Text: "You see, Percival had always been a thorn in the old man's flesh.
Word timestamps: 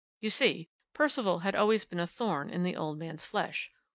"You 0.19 0.31
see, 0.31 0.67
Percival 0.95 1.37
had 1.41 1.53
always 1.53 1.85
been 1.85 1.99
a 1.99 2.07
thorn 2.07 2.49
in 2.49 2.63
the 2.63 2.75
old 2.75 2.97
man's 2.97 3.23
flesh. 3.27 3.71